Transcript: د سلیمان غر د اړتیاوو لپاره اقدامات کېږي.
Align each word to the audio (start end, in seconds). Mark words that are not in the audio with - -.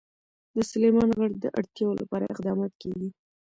د 0.55 0.57
سلیمان 0.71 1.09
غر 1.17 1.31
د 1.39 1.45
اړتیاوو 1.59 1.99
لپاره 2.01 2.31
اقدامات 2.33 2.71
کېږي. 2.81 3.09